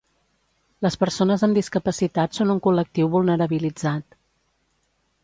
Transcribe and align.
Les 0.85 0.95
persones 1.01 1.43
amb 1.47 1.57
discapacitat 1.59 2.39
són 2.39 2.53
un 2.55 2.63
col·lectiu 2.69 3.11
vulnerabilitzat. 3.17 4.21